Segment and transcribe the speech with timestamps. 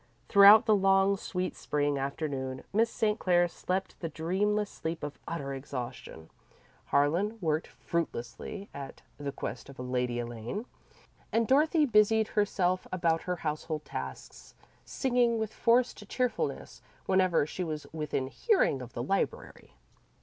[0.29, 3.19] Throughout the long, sweet Spring afternoon, Miss St.
[3.19, 6.31] Clair slept the dreamless sleep of utter exhaustion,
[6.85, 10.65] Harlan worked fruitlessly at The Quest of Lady Elaine,
[11.31, 17.85] and Dorothy busied herself about her household tasks, singing with forced cheerfulness whenever she was
[17.93, 19.75] within hearing of the library.